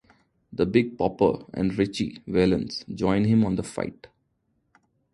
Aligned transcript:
The 0.51 0.65
Big 0.65 0.97
Bopper 0.97 1.47
and 1.53 1.77
Ritchie 1.77 2.23
Valens 2.25 2.83
join 2.91 3.25
him 3.25 3.45
on 3.45 3.55
the 3.55 3.61
flight. 3.61 4.07